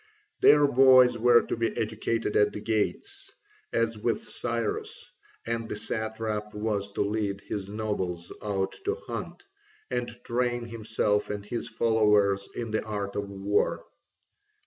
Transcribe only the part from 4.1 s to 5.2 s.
Cyrus,